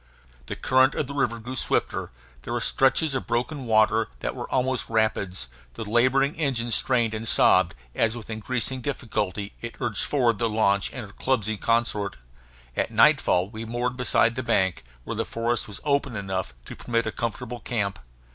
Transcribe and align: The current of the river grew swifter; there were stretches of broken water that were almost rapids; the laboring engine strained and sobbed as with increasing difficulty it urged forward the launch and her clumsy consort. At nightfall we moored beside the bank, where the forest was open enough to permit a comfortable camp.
The 0.47 0.55
current 0.55 0.95
of 0.95 1.05
the 1.05 1.13
river 1.13 1.37
grew 1.37 1.55
swifter; 1.55 2.09
there 2.41 2.53
were 2.53 2.59
stretches 2.59 3.13
of 3.13 3.27
broken 3.27 3.65
water 3.65 4.07
that 4.21 4.33
were 4.35 4.49
almost 4.49 4.89
rapids; 4.89 5.47
the 5.75 5.87
laboring 5.87 6.33
engine 6.37 6.71
strained 6.71 7.13
and 7.13 7.27
sobbed 7.27 7.75
as 7.93 8.17
with 8.17 8.27
increasing 8.31 8.81
difficulty 8.81 9.53
it 9.61 9.75
urged 9.79 10.03
forward 10.03 10.39
the 10.39 10.49
launch 10.49 10.91
and 10.91 11.05
her 11.05 11.13
clumsy 11.13 11.55
consort. 11.55 12.15
At 12.75 12.89
nightfall 12.89 13.51
we 13.51 13.63
moored 13.63 13.95
beside 13.95 14.33
the 14.33 14.41
bank, 14.41 14.83
where 15.03 15.15
the 15.15 15.23
forest 15.23 15.67
was 15.67 15.79
open 15.83 16.15
enough 16.15 16.55
to 16.65 16.75
permit 16.75 17.05
a 17.05 17.11
comfortable 17.11 17.59
camp. 17.59 17.99